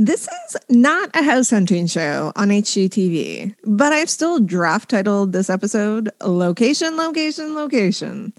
[0.00, 5.50] This is not a house hunting show on HGTV, but I've still draft titled this
[5.50, 8.32] episode Location, Location, Location.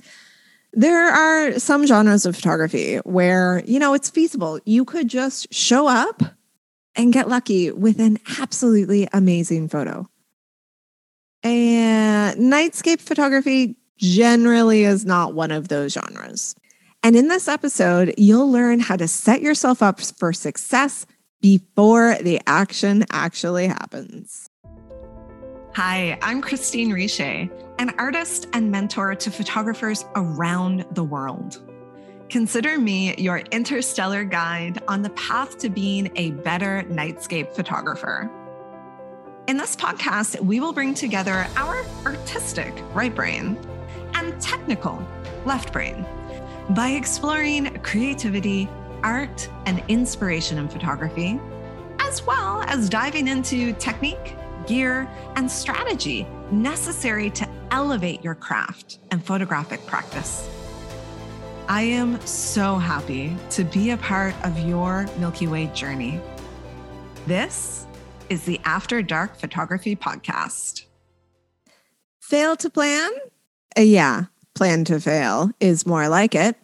[0.72, 4.62] There are some genres of photography where, you know, it's feasible.
[4.64, 6.24] You could just show up
[6.96, 10.10] and get lucky with an absolutely amazing photo.
[11.44, 16.56] And nightscape photography generally is not one of those genres.
[17.04, 21.06] And in this episode, you'll learn how to set yourself up for success
[21.42, 24.50] before the action actually happens.
[25.76, 31.62] Hi, I'm Christine Riche, an artist and mentor to photographers around the world.
[32.30, 38.30] Consider me your interstellar guide on the path to being a better nightscape photographer.
[39.48, 43.58] In this podcast, we will bring together our artistic right brain
[44.16, 45.04] and technical
[45.46, 46.06] left brain
[46.72, 48.70] by exploring creativity
[49.04, 51.40] art and inspiration in photography,
[52.00, 54.36] as well as diving into technique,
[54.68, 60.50] gear, and strategy necessary to elevate your craft and photographic practice.
[61.68, 66.20] I am so happy to be a part of your Milky Way journey.
[67.28, 67.86] This
[68.30, 70.86] is the After Dark Photography Podcast.
[72.20, 73.12] Fail to plan?
[73.78, 76.56] Uh, yeah, plan to fail is more like it.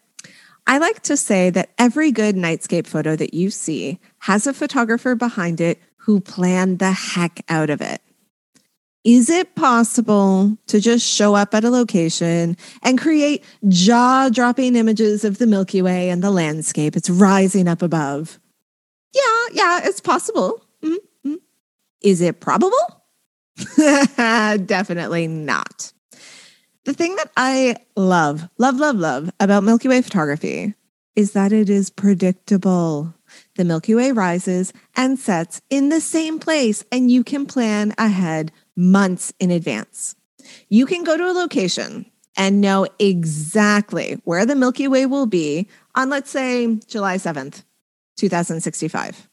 [0.67, 5.15] I like to say that every good nightscape photo that you see has a photographer
[5.15, 8.01] behind it who planned the heck out of it.
[9.03, 15.23] Is it possible to just show up at a location and create jaw dropping images
[15.23, 16.95] of the Milky Way and the landscape?
[16.95, 18.39] It's rising up above.
[19.13, 19.21] Yeah,
[19.53, 20.65] yeah, it's possible.
[20.83, 21.35] Mm-hmm.
[22.01, 23.03] Is it probable?
[23.77, 25.93] Definitely not.
[26.85, 30.75] The thing that I love, love, love, love about Milky Way photography
[31.15, 33.15] is that it is predictable.
[33.55, 38.51] The Milky Way rises and sets in the same place, and you can plan ahead
[38.75, 40.15] months in advance.
[40.69, 42.05] You can go to a location
[42.37, 47.63] and know exactly where the Milky Way will be on, let's say, July 7th,
[48.17, 49.27] 2065.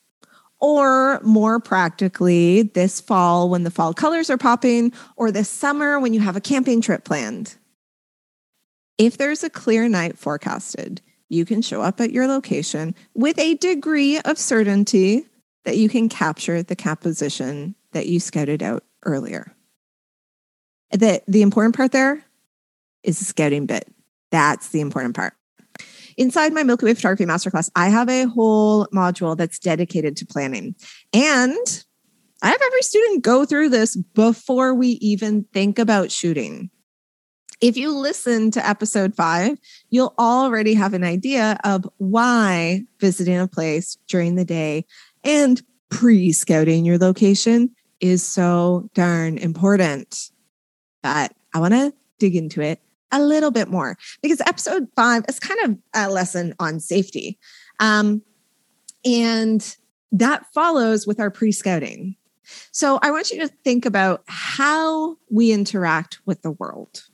[0.62, 6.14] Or more practically, this fall when the fall colors are popping, or this summer when
[6.14, 7.56] you have a camping trip planned.
[8.96, 13.54] If there's a clear night forecasted, you can show up at your location with a
[13.54, 15.26] degree of certainty
[15.64, 19.52] that you can capture the composition that you scouted out earlier.
[20.92, 22.24] The, the important part there
[23.02, 23.92] is the scouting bit.
[24.30, 25.34] That's the important part.
[26.16, 30.74] Inside my Milky Way Photography Masterclass, I have a whole module that's dedicated to planning.
[31.12, 31.84] And
[32.42, 36.70] I have every student go through this before we even think about shooting.
[37.60, 39.56] If you listen to episode five,
[39.90, 44.84] you'll already have an idea of why visiting a place during the day
[45.22, 50.30] and pre scouting your location is so darn important.
[51.04, 52.80] But I want to dig into it
[53.12, 57.38] a little bit more because episode five is kind of a lesson on safety.
[57.78, 58.22] Um,
[59.04, 59.76] and
[60.10, 62.16] that follows with our pre scouting.
[62.70, 67.04] So I want you to think about how we interact with the world.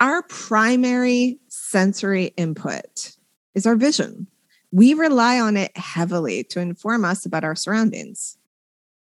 [0.00, 3.16] Our primary sensory input
[3.54, 4.26] is our vision.
[4.72, 8.36] We rely on it heavily to inform us about our surroundings.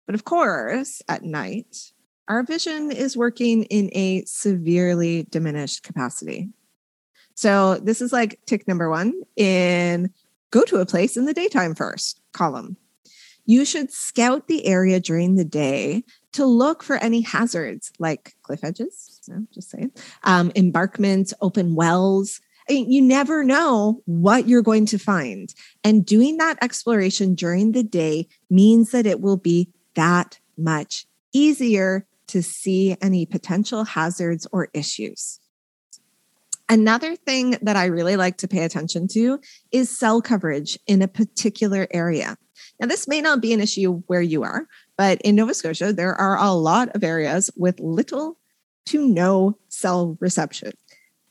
[0.06, 1.92] But of course, at night,
[2.28, 6.50] our vision is working in a severely diminished capacity.
[7.36, 10.12] So this is like tick number one in
[10.52, 12.78] go to a place in the daytime first column.
[13.46, 18.64] You should scout the area during the day to look for any hazards like cliff
[18.64, 19.22] edges,
[19.54, 19.92] just saying,
[20.24, 22.42] um, embankments, open wells.
[22.70, 25.54] You never know what you're going to find.
[25.86, 32.06] And doing that exploration during the day means that it will be that much easier
[32.28, 35.40] to see any potential hazards or issues.
[36.70, 39.40] Another thing that I really like to pay attention to
[39.72, 42.38] is cell coverage in a particular area.
[42.80, 46.16] Now, this may not be an issue where you are, but in Nova Scotia, there
[46.16, 48.38] are a lot of areas with little
[48.88, 50.74] to no cell reception.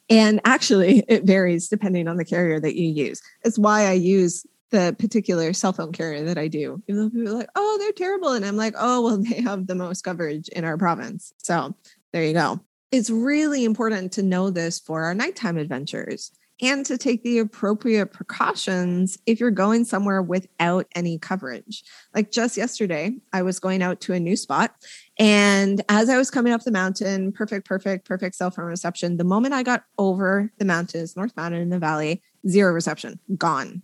[0.09, 3.21] And actually, it varies depending on the carrier that you use.
[3.45, 6.83] It's why I use the particular cell phone carrier that I do.
[6.89, 8.33] Even though people are like, oh, they're terrible.
[8.33, 11.33] And I'm like, oh, well, they have the most coverage in our province.
[11.39, 11.75] So
[12.13, 12.61] there you go.
[12.93, 16.33] It's really important to know this for our nighttime adventures
[16.63, 21.85] and to take the appropriate precautions if you're going somewhere without any coverage.
[22.15, 24.75] Like just yesterday, I was going out to a new spot.
[25.19, 29.19] And as I was coming up the mountain, perfect, perfect, perfect cell phone reception.
[29.19, 33.83] The moment I got over the mountains, North Mountain in the valley, zero reception, gone.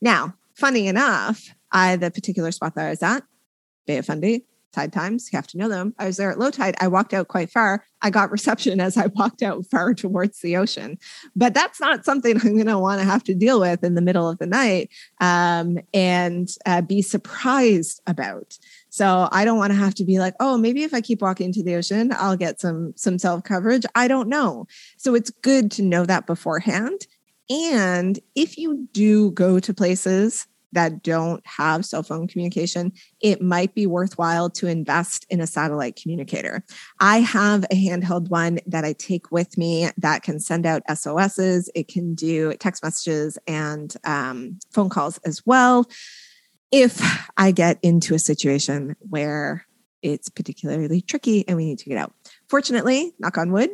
[0.00, 3.24] Now, funny enough, I the particular spot that I was at,
[3.86, 5.94] Bay of Fundy, tide times, you have to know them.
[5.98, 6.76] I was there at low tide.
[6.80, 7.84] I walked out quite far.
[8.02, 10.98] I got reception as I walked out far towards the ocean.
[11.34, 14.00] But that's not something I'm going to want to have to deal with in the
[14.00, 18.58] middle of the night um, and uh, be surprised about.
[18.90, 21.52] So I don't want to have to be like, oh, maybe if I keep walking
[21.52, 23.84] to the ocean, I'll get some some self coverage.
[23.94, 24.66] I don't know.
[24.96, 27.06] So it's good to know that beforehand.
[27.50, 33.74] And if you do go to places that don't have cell phone communication, it might
[33.74, 36.64] be worthwhile to invest in a satellite communicator.
[37.00, 41.68] I have a handheld one that I take with me that can send out SOSs,
[41.74, 45.90] it can do text messages and um, phone calls as well.
[46.70, 47.02] If
[47.36, 49.66] I get into a situation where
[50.02, 52.14] it's particularly tricky and we need to get out.
[52.48, 53.70] Fortunately, knock on wood,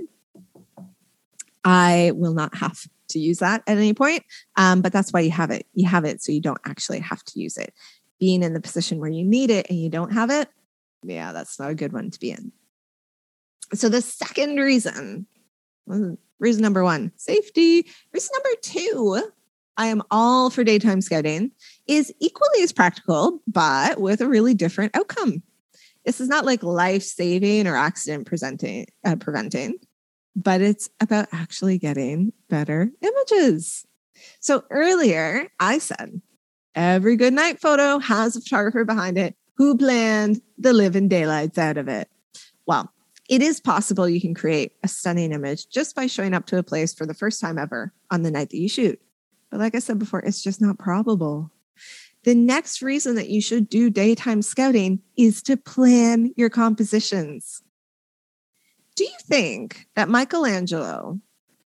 [1.64, 4.24] I will not have to use that at any point.
[4.56, 5.66] Um, but that's why you have it.
[5.74, 7.72] You have it so you don't actually have to use it.
[8.18, 10.48] Being in the position where you need it and you don't have it,
[11.02, 12.52] yeah, that's not a good one to be in.
[13.74, 15.26] So the second reason,
[16.38, 17.86] reason number one, safety.
[18.12, 19.30] Reason number two,
[19.76, 21.50] I am all for daytime scouting,
[21.86, 25.42] is equally as practical, but with a really different outcome.
[26.04, 29.74] This is not like life saving or accident presenting, uh, preventing
[30.36, 33.86] but it's about actually getting better images.
[34.40, 36.20] So earlier, I said
[36.74, 41.78] every good night photo has a photographer behind it who planned the living daylights out
[41.78, 42.08] of it.
[42.66, 42.92] Well,
[43.28, 46.62] it is possible you can create a stunning image just by showing up to a
[46.62, 49.00] place for the first time ever on the night that you shoot.
[49.50, 51.50] But like I said before, it's just not probable.
[52.24, 57.62] The next reason that you should do daytime scouting is to plan your compositions.
[58.96, 61.20] Do you think that Michelangelo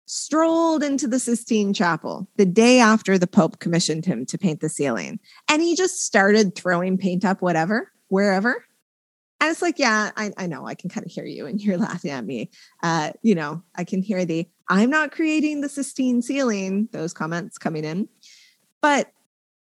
[0.05, 4.69] strolled into the Sistine Chapel the day after the Pope commissioned him to paint the
[4.69, 8.65] ceiling and he just started throwing paint up, whatever, wherever?
[9.39, 11.77] And it's like, yeah, I, I know I can kind of hear you and you're
[11.89, 12.49] laughing at me.
[12.81, 17.57] Uh, you know, I can hear the I'm not creating the Sistine ceiling, those comments
[17.57, 18.09] coming in.
[18.81, 19.11] But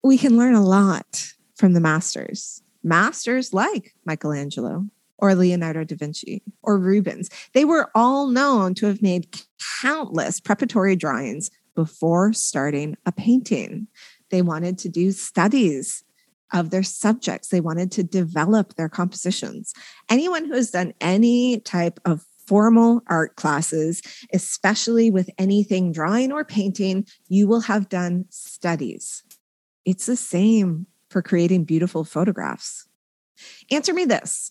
[0.02, 4.86] we can learn a lot from the masters, masters like Michelangelo,
[5.22, 7.30] or Leonardo da Vinci or Rubens.
[7.54, 9.28] They were all known to have made
[9.80, 13.86] countless preparatory drawings before starting a painting.
[14.30, 16.02] They wanted to do studies
[16.52, 19.72] of their subjects, they wanted to develop their compositions.
[20.10, 24.02] Anyone who has done any type of formal art classes,
[24.34, 29.22] especially with anything drawing or painting, you will have done studies.
[29.86, 32.86] It's the same for creating beautiful photographs.
[33.70, 34.50] Answer me this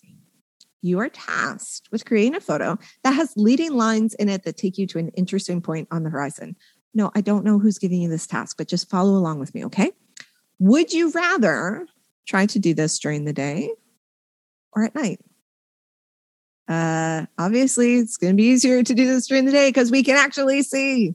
[0.82, 4.76] you are tasked with creating a photo that has leading lines in it that take
[4.76, 6.56] you to an interesting point on the horizon.
[6.92, 9.64] No, I don't know who's giving you this task, but just follow along with me,
[9.66, 9.92] okay?
[10.58, 11.86] Would you rather
[12.26, 13.70] try to do this during the day
[14.72, 15.20] or at night?
[16.68, 20.02] Uh, obviously, it's going to be easier to do this during the day because we
[20.02, 21.14] can actually see,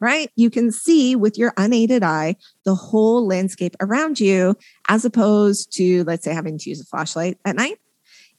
[0.00, 0.30] right?
[0.36, 4.56] You can see with your unaided eye the whole landscape around you,
[4.88, 7.78] as opposed to, let's say, having to use a flashlight at night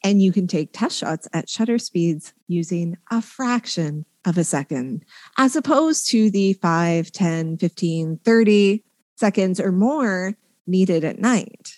[0.03, 5.03] and you can take test shots at shutter speeds using a fraction of a second,
[5.38, 8.83] as opposed to the 5, 10, 15, 30
[9.15, 11.77] seconds or more needed at night.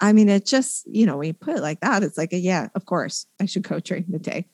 [0.00, 2.38] I mean, it just, you know, when you put it like that, it's like, a,
[2.38, 4.46] yeah, of course, I should go during the day.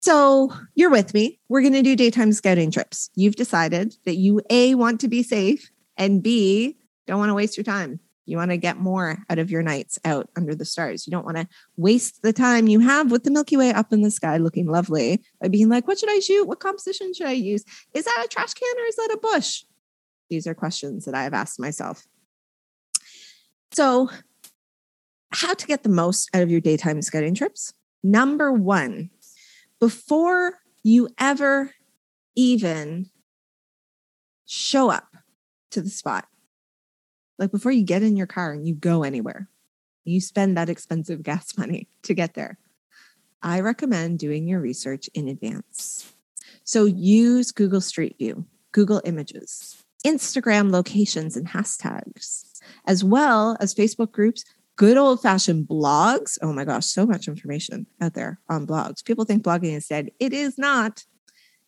[0.00, 1.40] So you're with me.
[1.48, 3.10] We're going to do daytime scouting trips.
[3.14, 7.56] You've decided that you A, want to be safe, and B, don't want to waste
[7.56, 8.00] your time.
[8.28, 11.06] You want to get more out of your nights out under the stars.
[11.06, 14.02] You don't want to waste the time you have with the Milky Way up in
[14.02, 16.46] the sky looking lovely by being like, what should I shoot?
[16.46, 17.64] What composition should I use?
[17.94, 19.64] Is that a trash can or is that a bush?
[20.28, 22.06] These are questions that I have asked myself.
[23.72, 24.10] So,
[25.30, 27.72] how to get the most out of your daytime scouting trips?
[28.02, 29.08] Number one,
[29.80, 31.72] before you ever
[32.36, 33.08] even
[34.44, 35.16] show up
[35.70, 36.28] to the spot,
[37.38, 39.48] like before you get in your car and you go anywhere,
[40.04, 42.58] you spend that expensive gas money to get there.
[43.42, 46.12] I recommend doing your research in advance.
[46.64, 54.12] So use Google Street View, Google Images, Instagram locations and hashtags, as well as Facebook
[54.12, 54.44] groups,
[54.76, 56.36] good old fashioned blogs.
[56.42, 59.04] Oh my gosh, so much information out there on blogs.
[59.04, 60.10] People think blogging is dead.
[60.18, 61.04] It is not.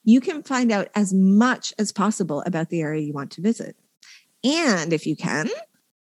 [0.02, 3.76] You can find out as much as possible about the area you want to visit.
[4.44, 5.48] And if you can,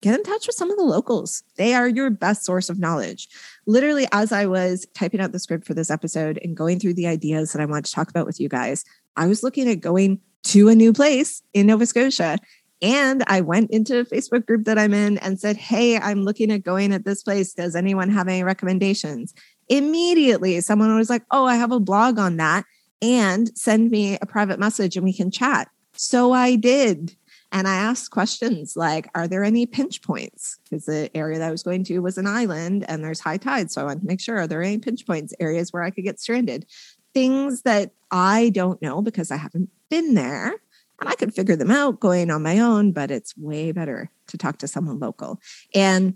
[0.02, 1.44] get in touch with some of the locals.
[1.58, 3.28] They are your best source of knowledge.
[3.66, 7.08] Literally, as I was typing out the script for this episode and going through the
[7.08, 10.22] ideas that I want to talk about with you guys, I was looking at going
[10.46, 12.38] to a new place in Nova Scotia.
[12.82, 16.50] And I went into a Facebook group that I'm in and said, Hey, I'm looking
[16.52, 17.54] at going at this place.
[17.54, 19.34] Does anyone have any recommendations?
[19.68, 22.64] Immediately, someone was like, Oh, I have a blog on that.
[23.02, 25.70] And send me a private message and we can chat.
[25.94, 27.16] So I did.
[27.52, 30.60] And I asked questions like, Are there any pinch points?
[30.64, 33.72] Because the area that I was going to was an island and there's high tide.
[33.72, 36.04] So I wanted to make sure, are there any pinch points, areas where I could
[36.04, 36.66] get stranded?
[37.14, 40.56] Things that I don't know because I haven't been there
[41.00, 44.38] and I could figure them out going on my own, but it's way better to
[44.38, 45.40] talk to someone local.
[45.74, 46.16] And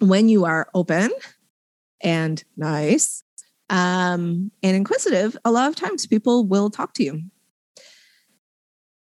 [0.00, 1.10] when you are open
[2.00, 3.22] and nice
[3.70, 7.22] um, and inquisitive, a lot of times people will talk to you.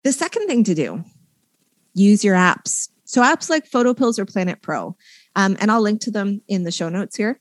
[0.05, 1.05] The second thing to do,
[1.95, 2.89] use your apps.
[3.05, 4.97] So apps like PhotoPills or PlanIt Pro,
[5.37, 7.41] um, and I'll link to them in the show notes here.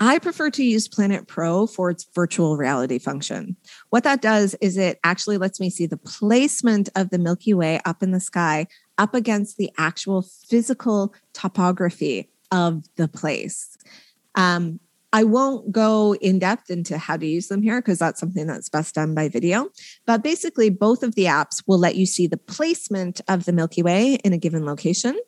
[0.00, 3.56] I prefer to use PlanIt Pro for its virtual reality function.
[3.90, 7.80] What that does is it actually lets me see the placement of the Milky Way
[7.84, 13.76] up in the sky up against the actual physical topography of the place.
[14.36, 14.78] Um,
[15.12, 18.68] I won't go in depth into how to use them here because that's something that's
[18.68, 19.70] best done by video.
[20.06, 23.82] But basically, both of the apps will let you see the placement of the Milky
[23.82, 25.18] Way in a given location,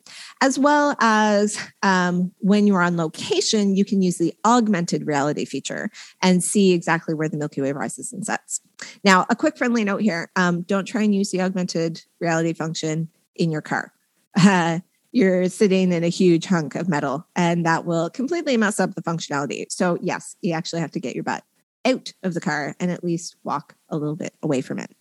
[0.43, 5.91] as well as um, when you're on location, you can use the augmented reality feature
[6.23, 8.61] and see exactly where the Milky Way rises and sets.
[9.03, 13.09] Now, a quick friendly note here um, don't try and use the augmented reality function
[13.35, 13.93] in your car.
[14.39, 14.81] Uh,
[15.13, 19.03] you're sitting in a huge hunk of metal and that will completely mess up the
[19.03, 19.65] functionality.
[19.69, 21.45] So, yes, you actually have to get your butt
[21.85, 24.95] out of the car and at least walk a little bit away from it.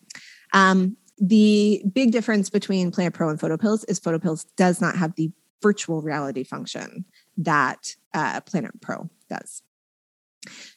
[0.53, 5.31] Um, the big difference between PlanIt Pro and PhotoPills is PhotoPills does not have the
[5.61, 7.05] virtual reality function
[7.37, 9.61] that uh, PlanIt Pro does.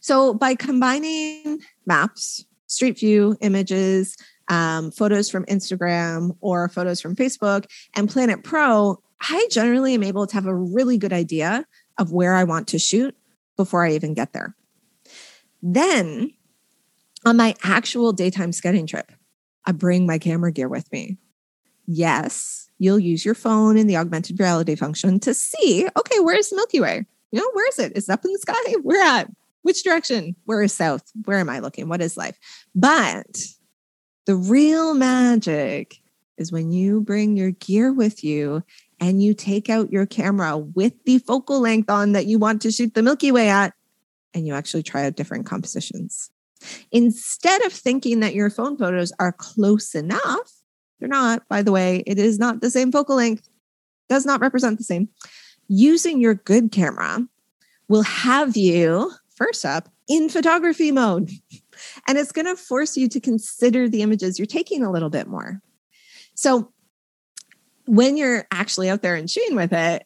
[0.00, 4.16] So, by combining maps, Street View images,
[4.48, 10.26] um, photos from Instagram or photos from Facebook, and PlanIt Pro, I generally am able
[10.26, 11.66] to have a really good idea
[11.98, 13.16] of where I want to shoot
[13.56, 14.56] before I even get there.
[15.62, 16.32] Then
[17.24, 19.12] on my actual daytime scouting trip,
[19.64, 21.18] I bring my camera gear with me.
[21.86, 26.56] Yes, you'll use your phone in the augmented reality function to see, okay, where's the
[26.56, 27.06] Milky Way?
[27.30, 27.96] You know, where is it?
[27.96, 28.74] Is it up in the sky?
[28.82, 29.30] Where at?
[29.62, 30.34] Which direction?
[30.44, 31.04] Where is south?
[31.24, 31.88] Where am I looking?
[31.88, 32.38] What is life?
[32.74, 33.38] But
[34.26, 35.98] the real magic
[36.36, 38.62] is when you bring your gear with you
[39.02, 42.70] and you take out your camera with the focal length on that you want to
[42.70, 43.74] shoot the Milky Way at,
[44.32, 46.30] and you actually try out different compositions.
[46.92, 50.52] Instead of thinking that your phone photos are close enough,
[51.00, 53.48] they're not, by the way, it is not the same focal length,
[54.08, 55.08] does not represent the same.
[55.66, 57.26] Using your good camera
[57.88, 61.30] will have you, first up, in photography mode.
[62.06, 65.26] And it's going to force you to consider the images you're taking a little bit
[65.26, 65.60] more.
[66.34, 66.70] So
[67.86, 70.04] when you're actually out there and shooting with it,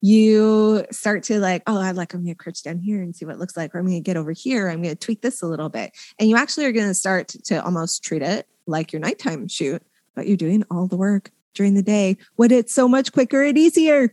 [0.00, 3.36] you start to like, oh, I like, I'm to crouch down here and see what
[3.36, 4.68] it looks like, or I'm to get over here.
[4.68, 5.92] I'm to tweak this a little bit.
[6.18, 9.80] And you actually are to start to almost treat it like your nighttime shoot,
[10.16, 13.56] but you're doing all the work during the day when it's so much quicker and
[13.56, 14.12] easier.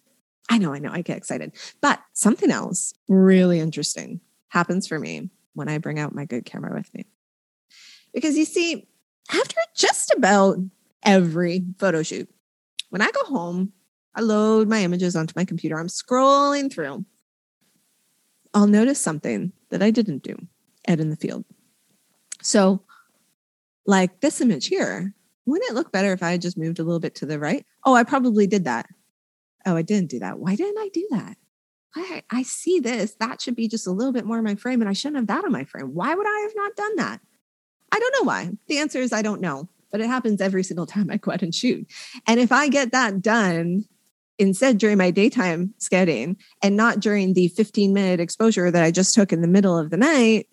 [0.50, 1.54] I know, I know, I get excited.
[1.82, 6.74] But something else really interesting happens for me when I bring out my good camera
[6.74, 7.06] with me.
[8.13, 8.88] Because you see,
[9.32, 10.58] after just about
[11.04, 12.30] every photo shoot,
[12.89, 13.74] when I go home,
[14.15, 15.79] I load my images onto my computer.
[15.79, 17.05] I'm scrolling through.
[18.53, 20.36] I'll notice something that I didn't do
[20.88, 21.46] out in the field.
[22.41, 22.84] So,
[23.86, 25.13] like this image here,
[25.46, 27.65] wouldn't it look better if I had just moved a little bit to the right?
[27.86, 28.88] Oh, I probably did that.
[29.65, 30.39] Oh, I didn't do that.
[30.39, 31.38] Why didn't I do that?
[31.96, 33.15] I, I see this.
[33.19, 35.27] That should be just a little bit more in my frame, and I shouldn't have
[35.27, 35.93] that on my frame.
[35.93, 37.22] Why would I have not done that?
[37.91, 38.51] I don't know why.
[38.67, 41.41] The answer is I don't know but it happens every single time I go out
[41.41, 41.88] and shoot.
[42.27, 43.86] And if I get that done
[44.38, 49.13] instead during my daytime scouting and not during the 15 minute exposure that I just
[49.13, 50.48] took in the middle of the night,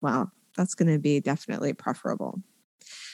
[0.00, 2.40] well, that's going to be definitely preferable.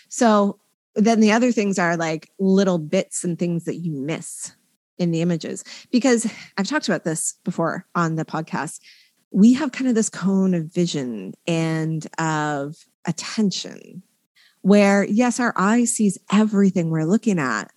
[0.08, 0.58] So
[0.94, 4.52] then the other things are like little bits and things that you miss
[4.98, 5.64] in the images.
[5.90, 8.80] Because I've talked about this before on the podcast.
[9.32, 14.02] We have kind of this cone of vision and of attention
[14.62, 17.70] where yes, our eye sees everything we're looking at,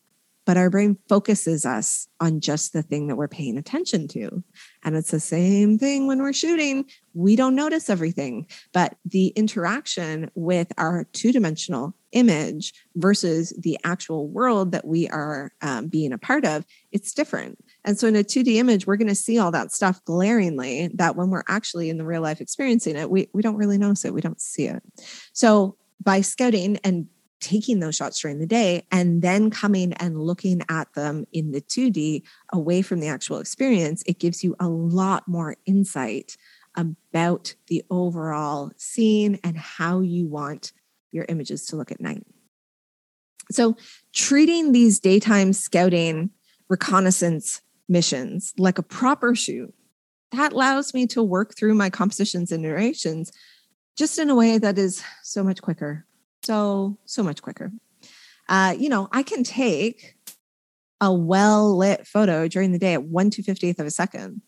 [0.45, 4.43] but our brain focuses us on just the thing that we're paying attention to.
[4.83, 6.85] And it's the same thing when we're shooting.
[7.13, 14.27] We don't notice everything, but the interaction with our two dimensional image versus the actual
[14.27, 17.57] world that we are um, being a part of, it's different.
[17.85, 21.15] And so in a 2D image, we're going to see all that stuff glaringly that
[21.15, 24.13] when we're actually in the real life experiencing it, we, we don't really notice it.
[24.13, 24.83] We don't see it.
[25.31, 27.07] So by scouting and
[27.43, 31.59] taking those shots during the day and then coming and looking at them in the
[31.59, 36.37] 2D away from the actual experience, it gives you a lot more insight
[36.75, 40.71] about the overall scene and how you want
[41.11, 42.25] your images to look at night.
[43.51, 43.75] So,
[44.13, 46.31] treating these daytime scouting
[46.69, 49.73] reconnaissance missions like a proper shoot,
[50.31, 53.31] that allows me to work through my compositions and narrations
[53.97, 56.05] just in a way that is so much quicker.
[56.43, 57.71] So, so much quicker.
[58.49, 60.15] Uh, you know, I can take
[60.99, 64.41] a well lit photo during the day at 1 250th of a second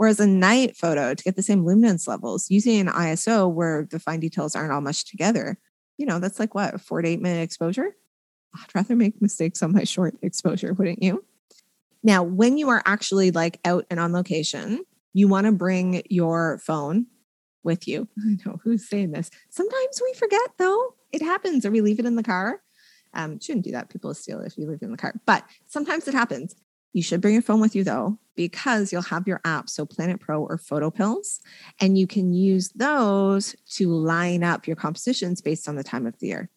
[0.00, 3.98] Whereas a night photo to get the same luminance levels using an ISO where the
[3.98, 5.58] fine details aren't all mushed together,
[5.98, 7.94] you know, that's like what, four to eight minute exposure?
[8.54, 11.22] I'd rather make mistakes on my short exposure, wouldn't you?
[12.02, 16.62] Now, when you are actually like out and on location, you want to bring your
[16.64, 17.04] phone
[17.62, 18.08] with you.
[18.18, 19.30] I know who's saying this.
[19.50, 20.94] Sometimes we forget though.
[21.12, 22.62] It happens or we leave it in the car.
[23.12, 23.88] Um, shouldn't do that.
[23.88, 25.14] People steal if you leave it in the car.
[25.26, 26.54] But sometimes it happens.
[26.92, 30.20] You should bring your phone with you though, because you'll have your app, so PlanIt
[30.20, 31.38] Pro or PhotoPills,
[31.80, 36.18] and you can use those to line up your compositions based on the time of
[36.18, 36.50] the year.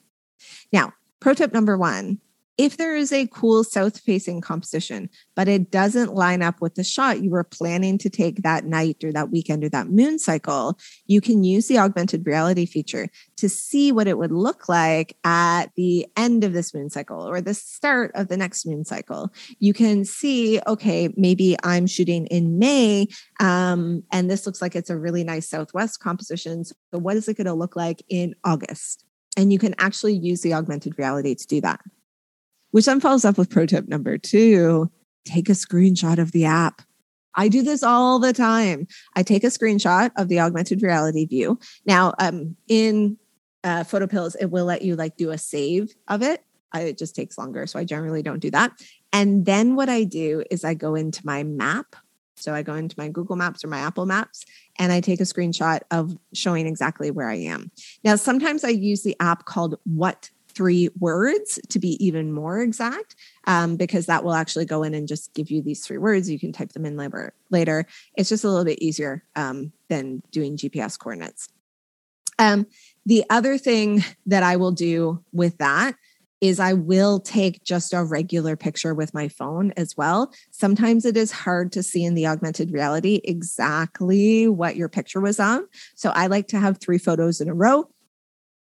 [0.72, 2.20] Now, pro tip number one
[2.58, 6.84] if there is a cool south facing composition, but it doesn't line up with the
[6.84, 10.78] shot you were planning to take that night or that weekend or that moon cycle,
[11.08, 15.72] you can use the augmented reality feature to see what it would look like at
[15.76, 19.34] the end of this moon cycle or the start of the next moon cycle.
[19.58, 23.08] You can see, okay, maybe I'm shooting in May,
[23.40, 26.66] um, and this looks like it's a really nice southwest composition.
[26.66, 29.06] So, what is it going to look like in August?
[29.36, 31.80] And you can actually use the augmented reality to do that
[32.74, 34.92] which then follows up with pro tip number two
[35.26, 36.82] take a screenshot of the app.
[37.36, 38.88] I do this all the time.
[39.16, 41.60] I take a screenshot of the augmented reality view.
[41.86, 43.18] Now, um, in
[43.64, 46.44] uh, PhotoPills, it will let you like do a save of it.
[46.74, 48.74] I, it just takes longer, so I generally don't do that.
[49.14, 51.96] And then what I do is I go into my map.
[52.36, 54.44] So I go into my Google Maps or my Apple Maps
[54.78, 57.72] and I take a screenshot of showing exactly where I am.
[58.04, 63.16] Now, sometimes I use the app called What three words to be even more exact,
[63.46, 66.30] um, because that will actually go in and just give you these three words.
[66.30, 67.34] You can type them in later.
[67.50, 67.86] Later,
[68.16, 71.50] it's just a little bit easier um, than doing GPS coordinates.
[72.40, 72.66] Um,
[73.06, 75.96] the other thing that I will do with that
[76.44, 80.34] is I will take just a regular picture with my phone as well.
[80.52, 85.40] Sometimes it is hard to see in the augmented reality exactly what your picture was
[85.40, 85.66] on.
[85.96, 87.88] So I like to have three photos in a row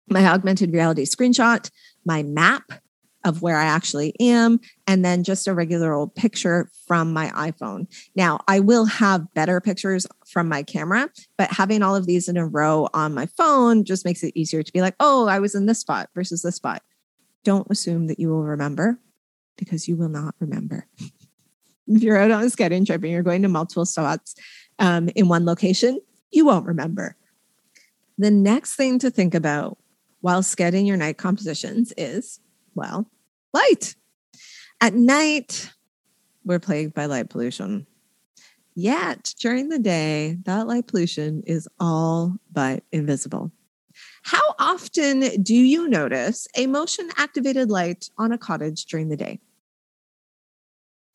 [0.09, 1.69] my augmented reality screenshot,
[2.05, 2.63] my map
[3.25, 7.87] of where I actually am, and then just a regular old picture from my iPhone.
[8.15, 12.37] Now, I will have better pictures from my camera, but having all of these in
[12.37, 15.55] a row on my phone just makes it easier to be like, oh, I was
[15.55, 16.81] in this spot versus this spot.
[17.43, 18.99] Don't assume that you will remember
[19.57, 20.87] because you will not remember.
[21.87, 24.35] if you're out on a scouting trip and you're going to multiple spots
[24.79, 25.99] um, in one location,
[26.31, 27.15] you won't remember.
[28.17, 29.77] The next thing to think about
[30.23, 32.39] while scouting your night compositions is,
[32.75, 33.11] well,
[33.53, 33.93] light.
[34.79, 35.69] At night,
[36.45, 37.85] we're plagued by light pollution.
[38.73, 43.51] Yet during the day, that light pollution is all but invisible.
[44.21, 49.41] How often do you notice a motion activated light on a cottage during the day?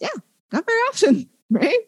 [0.00, 0.08] Yeah,
[0.52, 1.78] not very often, right?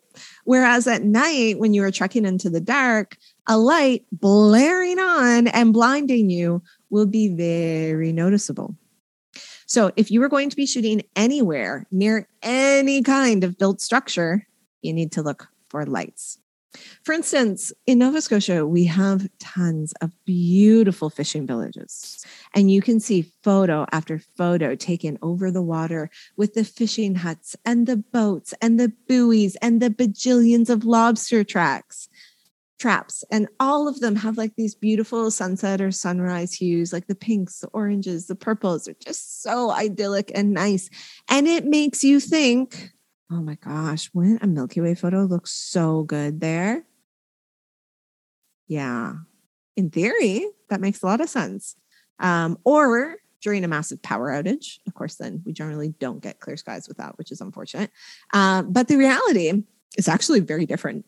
[0.44, 5.74] Whereas at night, when you are trekking into the dark, a light blaring on and
[5.74, 8.76] blinding you will be very noticeable.
[9.66, 14.46] So, if you are going to be shooting anywhere near any kind of built structure,
[14.82, 16.38] you need to look for lights.
[17.02, 22.24] For instance, in Nova Scotia, we have tons of beautiful fishing villages.
[22.54, 27.56] And you can see photo after photo taken over the water with the fishing huts
[27.64, 32.08] and the boats and the buoys and the bajillions of lobster tracks
[32.80, 37.14] traps and all of them have like these beautiful sunset or sunrise hues like the
[37.14, 40.88] pinks the oranges the purples are just so idyllic and nice.
[41.28, 42.92] And it makes you think
[43.30, 46.84] oh my gosh wouldn't a milky way photo look so good there?
[48.66, 49.14] Yeah.
[49.76, 51.76] In theory that makes a lot of sense.
[52.18, 56.56] Um, or during a massive power outage of course then we generally don't get clear
[56.56, 57.90] skies with that which is unfortunate.
[58.32, 59.52] Uh, but the reality
[59.98, 61.04] is actually very different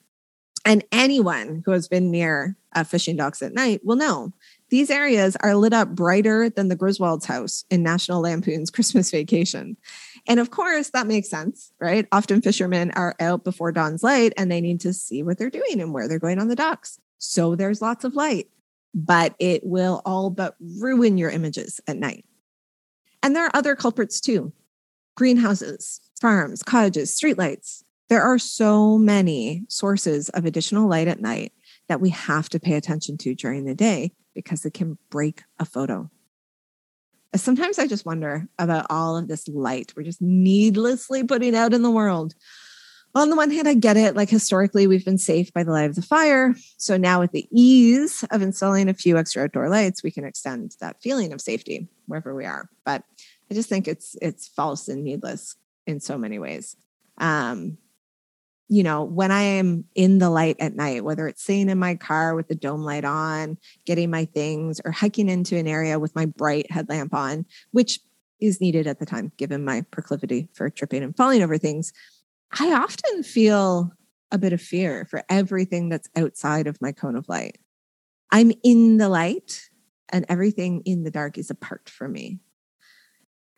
[0.64, 4.32] and anyone who has been near fishing docks at night will know
[4.70, 9.76] these areas are lit up brighter than the Griswold's house in National Lampoon's Christmas Vacation.
[10.26, 12.06] And of course, that makes sense, right?
[12.10, 15.80] Often fishermen are out before dawn's light and they need to see what they're doing
[15.80, 16.98] and where they're going on the docks.
[17.18, 18.48] So there's lots of light,
[18.94, 22.24] but it will all but ruin your images at night.
[23.22, 24.52] And there are other culprits too
[25.14, 27.84] greenhouses, farms, cottages, streetlights.
[28.12, 31.54] There are so many sources of additional light at night
[31.88, 35.64] that we have to pay attention to during the day because it can break a
[35.64, 36.10] photo.
[37.34, 41.80] Sometimes I just wonder about all of this light we're just needlessly putting out in
[41.80, 42.34] the world.
[43.14, 44.14] On the one hand, I get it.
[44.14, 46.54] Like historically, we've been safe by the light of the fire.
[46.76, 50.76] So now, with the ease of installing a few extra outdoor lights, we can extend
[50.80, 52.68] that feeling of safety wherever we are.
[52.84, 53.04] But
[53.50, 56.76] I just think it's it's false and needless in so many ways.
[57.16, 57.78] Um,
[58.68, 61.94] you know, when I am in the light at night, whether it's sitting in my
[61.94, 66.14] car with the dome light on, getting my things, or hiking into an area with
[66.14, 68.00] my bright headlamp on, which
[68.40, 71.92] is needed at the time, given my proclivity for tripping and falling over things,
[72.58, 73.92] I often feel
[74.30, 77.58] a bit of fear for everything that's outside of my cone of light.
[78.30, 79.68] I'm in the light,
[80.08, 82.38] and everything in the dark is apart from me.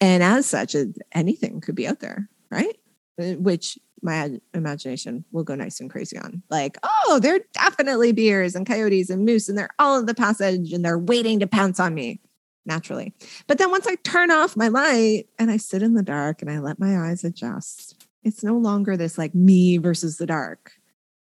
[0.01, 0.75] And as such,
[1.13, 2.77] anything could be out there, right?
[3.21, 6.43] Uh, which my imagination will go nice and crazy on.
[6.51, 10.15] Like, oh, there are definitely bears and coyotes and moose, and they're all in the
[10.15, 12.21] passage and they're waiting to pounce on me
[12.67, 13.15] naturally.
[13.47, 16.51] But then once I turn off my light and I sit in the dark and
[16.51, 20.73] I let my eyes adjust, it's no longer this like me versus the dark.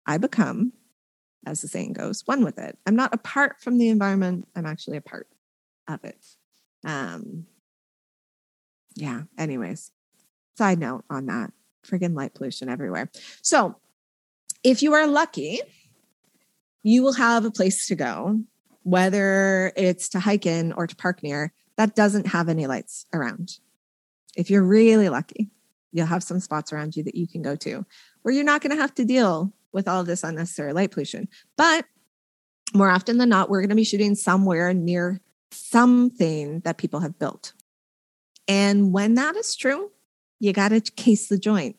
[0.06, 0.74] I become,
[1.46, 2.78] as the saying goes, one with it.
[2.86, 5.28] I'm not apart from the environment, I'm actually a part
[5.88, 6.26] of it.
[6.86, 7.46] Um,
[8.96, 9.92] yeah, anyways,
[10.58, 11.52] side note on that
[11.84, 13.10] friggin' light pollution everywhere.
[13.42, 13.76] So,
[14.64, 15.60] if you are lucky,
[16.84, 18.40] you will have a place to go,
[18.84, 23.58] whether it's to hike in or to park near, that doesn't have any lights around.
[24.36, 25.50] If you're really lucky,
[25.92, 27.86] you'll have some spots around you that you can go to
[28.22, 31.28] where you're not going to have to deal with all this unnecessary light pollution.
[31.58, 31.86] But
[32.74, 37.20] more often than not, we're going to be shooting somewhere near something that people have
[37.20, 37.54] built.
[38.48, 39.92] And when that is true,
[40.40, 41.78] you got to case the joint.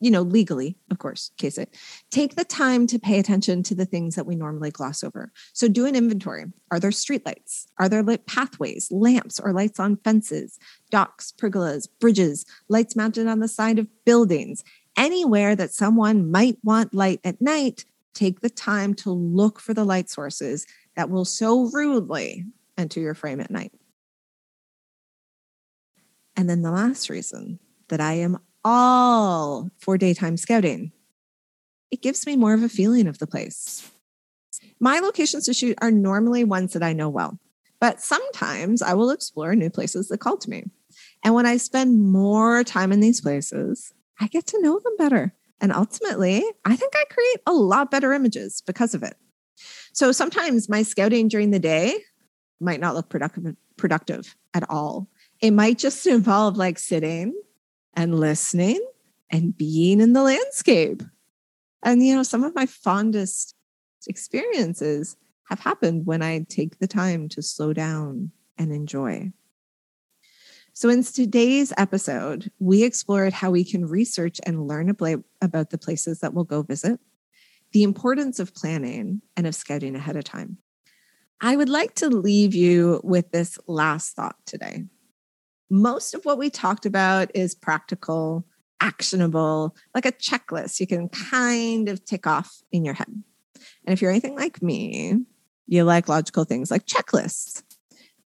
[0.00, 1.76] You know legally of course case it.
[2.10, 5.30] Take the time to pay attention to the things that we normally gloss over.
[5.52, 6.46] So do an inventory.
[6.72, 7.66] Are there streetlights?
[7.78, 10.58] Are there lit pathways lamps or lights on fences
[10.90, 14.64] docks pergolas bridges lights mounted on the side of buildings?
[14.96, 17.84] Anywhere that someone might want light at night
[18.14, 22.44] take the time to look for the light sources that will so rudely
[22.76, 23.72] enter your frame at night.
[26.36, 27.58] And then the last reason
[27.92, 30.92] that I am all for daytime scouting.
[31.90, 33.90] It gives me more of a feeling of the place.
[34.80, 37.38] My locations to shoot are normally ones that I know well,
[37.80, 40.64] but sometimes I will explore new places that call to me.
[41.22, 45.34] And when I spend more time in these places, I get to know them better.
[45.60, 49.18] And ultimately, I think I create a lot better images because of it.
[49.92, 51.98] So sometimes my scouting during the day
[52.58, 55.08] might not look productive, productive at all.
[55.42, 57.34] It might just involve like sitting
[57.94, 58.80] and listening
[59.30, 61.02] and being in the landscape.
[61.82, 63.54] And, you know, some of my fondest
[64.06, 65.16] experiences
[65.48, 69.32] have happened when I take the time to slow down and enjoy.
[70.74, 76.20] So, in today's episode, we explored how we can research and learn about the places
[76.20, 76.98] that we'll go visit,
[77.72, 80.56] the importance of planning and of scouting ahead of time.
[81.42, 84.84] I would like to leave you with this last thought today
[85.72, 88.44] most of what we talked about is practical,
[88.80, 93.08] actionable, like a checklist you can kind of tick off in your head.
[93.08, 95.16] And if you're anything like me,
[95.66, 97.62] you like logical things like checklists.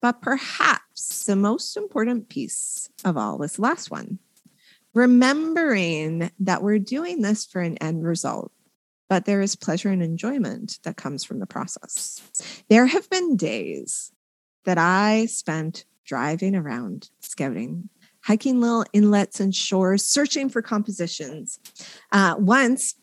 [0.01, 4.21] But perhaps the most important piece of all was the last one
[4.95, 8.53] remembering that we're doing this for an end result,
[9.09, 12.21] but there is pleasure and enjoyment that comes from the process.
[12.69, 14.13] There have been days
[14.65, 17.89] that I spent driving around scouting,
[18.25, 21.59] hiking little inlets and shores, searching for compositions.
[22.13, 22.95] Uh, once,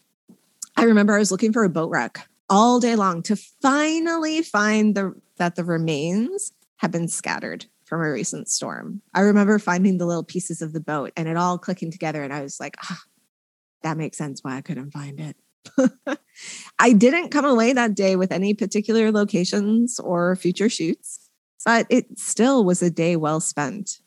[0.75, 4.95] I remember I was looking for a boat wreck all day long to finally find
[4.95, 9.01] the that the remains had been scattered from a recent storm.
[9.13, 12.33] I remember finding the little pieces of the boat and it all clicking together, and
[12.33, 13.01] I was like, ah,
[13.83, 15.35] that makes sense why I couldn't find it.
[16.79, 21.28] I didn't come away that day with any particular locations or future shoots
[21.65, 23.99] but it still was a day well spent,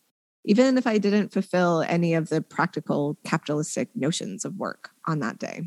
[0.44, 5.38] even if I didn't fulfill any of the practical capitalistic notions of work on that
[5.38, 5.62] day.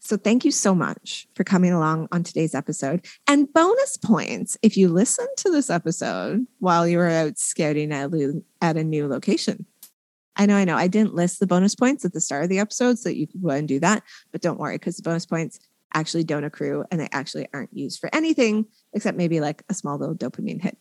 [0.00, 3.06] So, thank you so much for coming along on today's episode.
[3.26, 8.12] And bonus points if you listen to this episode while you were out scouting at,
[8.76, 9.64] a new location.
[10.36, 10.76] I know, I know.
[10.76, 13.26] I didn't list the bonus points at the start of the episode so that you
[13.26, 15.58] could go and do that, but don't worry because the bonus points
[15.94, 19.96] actually don't accrue and they actually aren't used for anything except maybe like a small
[19.98, 20.76] little dopamine hit.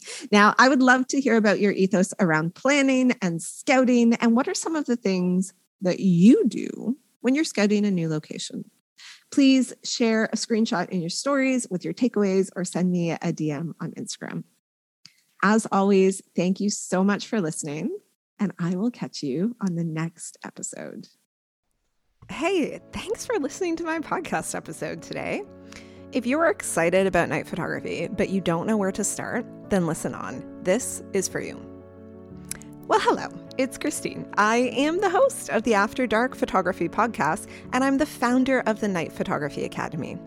[0.32, 4.48] now, I would love to hear about your ethos around planning and scouting and what
[4.48, 8.64] are some of the things that you do when you're scouting a new location.
[9.32, 13.72] Please share a screenshot in your stories with your takeaways or send me a DM
[13.80, 14.44] on Instagram.
[15.42, 17.98] As always, thank you so much for listening,
[18.38, 21.08] and I will catch you on the next episode.
[22.30, 25.42] Hey, thanks for listening to my podcast episode today.
[26.12, 29.86] If you are excited about night photography, but you don't know where to start, then
[29.86, 30.42] listen on.
[30.62, 31.60] This is for you.
[32.88, 34.26] Well, hello, it's Christine.
[34.38, 38.80] I am the host of the After Dark Photography Podcast, and I'm the founder of
[38.80, 40.18] the Night Photography Academy.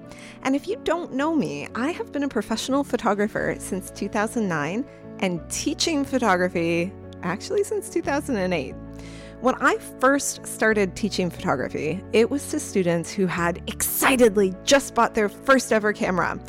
[0.44, 4.86] And if you don't know me, I have been a professional photographer since 2009
[5.20, 8.76] and teaching photography actually since 2008.
[9.40, 15.14] When I first started teaching photography, it was to students who had excitedly just bought
[15.14, 16.40] their first ever camera,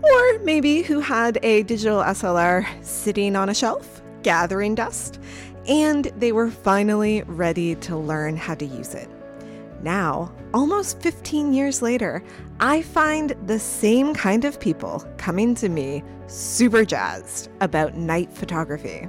[0.00, 5.18] or maybe who had a digital SLR sitting on a shelf, gathering dust,
[5.66, 9.08] and they were finally ready to learn how to use it.
[9.82, 12.22] Now, almost 15 years later,
[12.60, 19.08] I find the same kind of people coming to me super jazzed about night photography.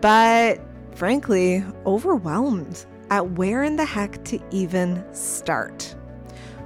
[0.00, 0.60] But
[0.98, 5.94] frankly, overwhelmed at where in the heck to even start.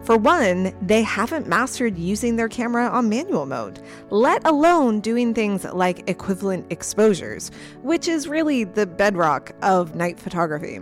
[0.05, 5.65] For one, they haven't mastered using their camera on manual mode, let alone doing things
[5.65, 7.51] like equivalent exposures,
[7.83, 10.77] which is really the bedrock of night photography.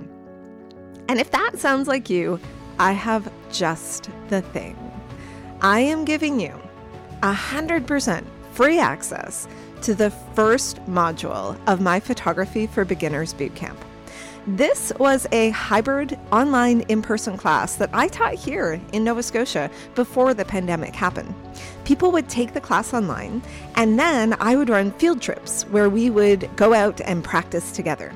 [1.08, 2.38] And if that sounds like you,
[2.78, 4.76] I have just the thing.
[5.60, 6.54] I am giving you
[7.24, 9.48] 100% free access
[9.82, 13.76] to the first module of my Photography for Beginners Bootcamp.
[14.46, 19.70] This was a hybrid online in person class that I taught here in Nova Scotia
[19.94, 21.34] before the pandemic happened.
[21.84, 23.42] People would take the class online,
[23.76, 28.12] and then I would run field trips where we would go out and practice together.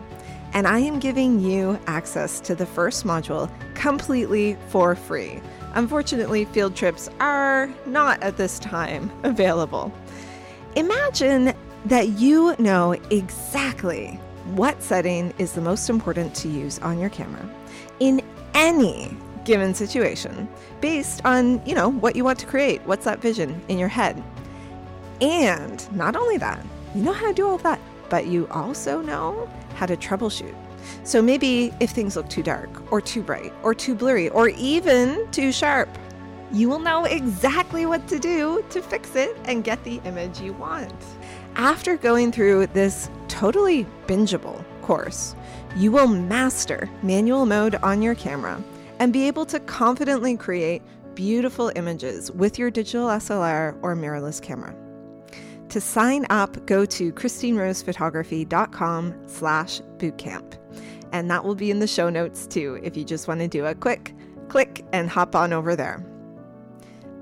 [0.54, 5.42] And I am giving you access to the first module completely for free.
[5.74, 9.92] Unfortunately, field trips are not at this time available.
[10.76, 14.18] Imagine that you know exactly
[14.54, 17.48] what setting is the most important to use on your camera
[18.00, 18.20] in
[18.54, 20.48] any given situation
[20.80, 22.82] based on, you know, what you want to create.
[22.86, 24.20] What's that vision in your head?
[25.20, 29.48] And not only that, you know how to do all that, but you also know
[29.76, 30.54] how to troubleshoot.
[31.04, 35.30] So maybe if things look too dark or too bright or too blurry or even
[35.30, 35.88] too sharp,
[36.52, 40.52] you will know exactly what to do to fix it and get the image you
[40.54, 40.92] want.
[41.56, 45.34] After going through this totally bingeable course,
[45.76, 48.62] you will master manual mode on your camera
[48.98, 50.82] and be able to confidently create
[51.14, 54.74] beautiful images with your digital SLR or mirrorless camera.
[55.70, 60.58] To sign up, go to christinerosephotography.com slash bootcamp.
[61.12, 63.66] And that will be in the show notes too, if you just want to do
[63.66, 64.14] a quick
[64.48, 66.04] click and hop on over there.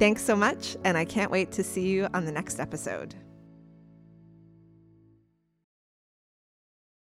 [0.03, 3.15] Thanks so much, and I can't wait to see you on the next episode.